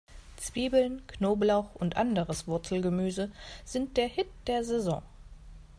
[0.37, 3.29] Zwiebeln, Knoblauch und anderes Wurzelgemüse
[3.65, 5.03] sind der Hit der Saison.